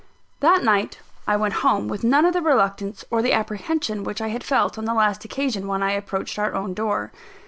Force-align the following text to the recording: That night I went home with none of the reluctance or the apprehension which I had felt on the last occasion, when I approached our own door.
That 0.39 0.63
night 0.63 0.97
I 1.27 1.37
went 1.37 1.53
home 1.61 1.87
with 1.87 2.03
none 2.03 2.25
of 2.25 2.33
the 2.33 2.41
reluctance 2.41 3.05
or 3.11 3.21
the 3.21 3.33
apprehension 3.33 4.03
which 4.03 4.19
I 4.19 4.29
had 4.29 4.43
felt 4.43 4.79
on 4.79 4.85
the 4.85 4.95
last 4.95 5.25
occasion, 5.25 5.67
when 5.67 5.83
I 5.83 5.91
approached 5.91 6.39
our 6.39 6.55
own 6.55 6.73
door. 6.73 7.11